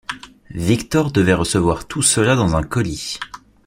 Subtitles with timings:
[0.55, 3.19] Victor devait recevoir tout cela dans un colis.